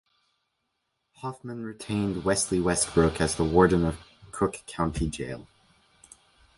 [1.17, 3.99] Hoffman retained Wesley Westbrook as the warden of
[4.31, 5.45] Cook County Jail.